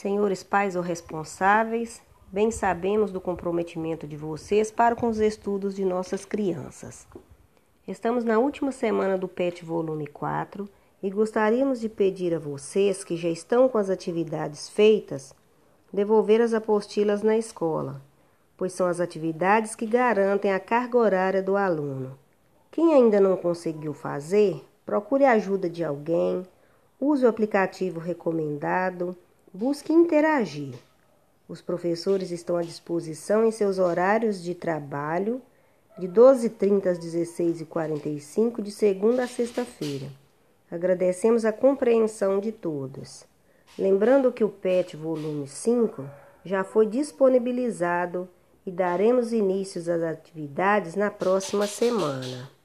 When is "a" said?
12.32-12.38, 20.52-20.60, 25.24-25.32, 39.24-39.26, 41.44-41.52